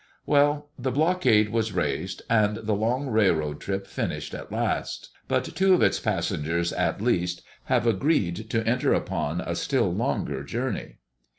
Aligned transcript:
Well, 0.25 0.71
the 0.79 0.89
blockade 0.89 1.49
was 1.49 1.73
raised, 1.73 2.23
and 2.27 2.57
the 2.57 2.73
long 2.73 3.05
railroad 3.09 3.59
trip 3.61 3.85
finished 3.85 4.33
at 4.33 4.51
last. 4.51 5.11
But 5.27 5.43
two 5.55 5.75
of 5.75 5.83
its 5.83 5.99
passengers, 5.99 6.73
at 6.73 7.01
least, 7.01 7.43
have 7.65 7.85
agreed 7.85 8.49
to 8.49 8.65
enter 8.67 8.95
upon 8.95 9.41
a 9.41 9.53
still 9.53 9.93
longer 9.93 10.43
journey. 10.43 10.95